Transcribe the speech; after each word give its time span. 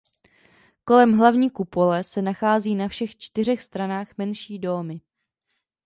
Kolem 0.83 1.13
hlavní 1.17 1.49
kupole 1.49 2.03
se 2.03 2.21
nachází 2.21 2.75
na 2.75 2.87
všech 2.87 3.15
čtyřech 3.17 3.61
stranách 3.63 4.07
menší 4.17 4.59
dómy. 4.59 5.01